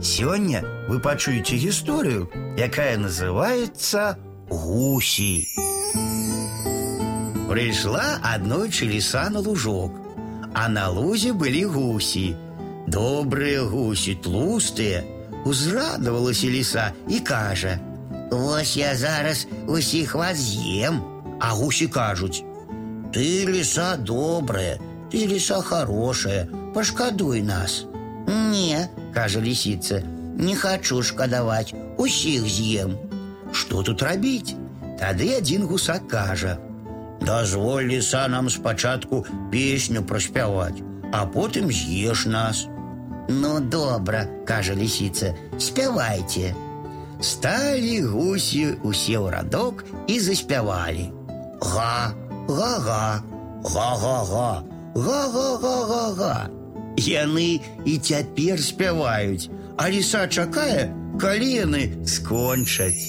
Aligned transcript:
Сегодня 0.00 0.64
вы 0.88 1.00
пачуеце 1.00 1.56
историю, 1.56 2.30
якая 2.56 2.96
называется 2.98 4.16
«Гуси». 4.48 5.48
Пришла 7.48 8.18
аднойчы 8.22 8.84
лиса 8.84 9.28
на 9.28 9.40
лужок, 9.40 9.92
а 10.54 10.68
на 10.68 10.88
лузе 10.90 11.32
были 11.32 11.64
гуси. 11.64 12.36
Добрые 12.86 13.68
гуси, 13.68 14.14
тлустые. 14.14 15.04
Узрадовалася 15.44 16.46
лиса 16.46 16.92
и 17.08 17.18
кажа: 17.18 17.80
«Вось 18.30 18.76
я 18.76 18.94
зараз 18.94 19.46
усіх 19.66 20.14
вас 20.14 20.38
з'ем. 20.38 21.02
А 21.40 21.56
гуси 21.56 21.88
кажуть: 21.88 22.44
«Ты 23.12 23.44
лиса 23.46 23.96
добрая, 23.96 24.78
ты 25.10 25.26
лиса 25.26 25.62
хорошая, 25.62 26.48
пошкадуй 26.74 27.42
нас. 27.42 27.86
Не, 28.26 28.90
кажа 29.13 29.39
лисица, 29.39 30.01
не 30.37 30.55
хочу 30.55 31.01
шкадаваць, 31.03 31.73
усіх 31.97 32.47
з'ем. 32.47 32.97
Что 33.51 33.83
тут 33.83 34.01
рабіць? 34.01 34.55
Тады 34.99 35.37
один 35.37 35.65
гусак 35.67 36.07
кажа: « 36.07 37.21
Дозволь 37.21 37.85
лиса 37.85 38.27
нам 38.27 38.49
спачатку 38.49 39.25
песню 39.51 40.03
праспяваць, 40.03 40.81
а 41.11 41.25
потым 41.25 41.71
з'еш 41.71 42.25
нас. 42.25 42.67
Ну 43.29 43.59
добра, 43.59 44.27
кажа 44.45 44.73
лисица, 44.73 45.35
спявайте. 45.59 46.55
Стали 47.21 48.01
гуси 48.01 48.75
усе 48.83 49.15
ў 49.15 49.31
радок 49.31 49.85
і 50.07 50.19
заспявалі. 50.19 51.11
Га, 51.61 52.11
га-га, 52.49 53.23
га-га-га, 53.63 54.63
га-га-га-га-га. 54.95 56.49
Яны 56.97 57.61
і 57.85 57.97
цяпер 57.97 58.61
спяваюць, 58.61 59.49
а 59.77 59.89
ліса 59.89 60.27
чакае, 60.27 60.89
калі 61.19 61.49
яны 61.49 61.83
скончаць. 62.05 63.01